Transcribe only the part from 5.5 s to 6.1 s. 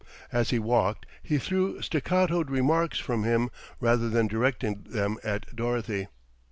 Dorothy.